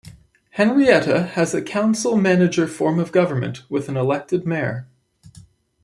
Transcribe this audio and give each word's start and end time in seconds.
Henryetta 0.57 1.27
has 1.33 1.53
a 1.53 1.61
council-manager 1.61 2.65
form 2.65 2.97
of 2.99 3.11
government 3.11 3.61
with 3.69 3.87
an 3.87 3.95
elected 3.97 4.47
mayor. 4.47 4.87